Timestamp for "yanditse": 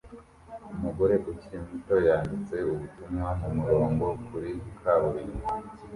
2.07-2.55